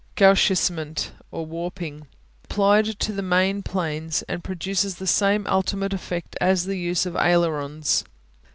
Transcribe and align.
Gauchissement 0.15 1.11
(or 1.29 1.45
warping) 1.45 2.07
Applied 2.45 2.85
to 3.01 3.11
the 3.13 3.21
main 3.21 3.61
planes 3.61 4.23
and 4.23 4.43
produces 4.43 4.95
the 4.95 5.05
same 5.05 5.45
ultimate 5.47 5.93
effect 5.93 6.35
as 6.41 6.65
the 6.65 6.79
use 6.79 7.05
of 7.05 7.15
ailerons. 7.15 8.03